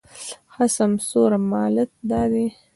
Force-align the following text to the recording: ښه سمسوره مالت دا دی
ښه 0.53 0.65
سمسوره 0.77 1.37
مالت 1.51 1.89
دا 2.09 2.21
دی 2.31 2.45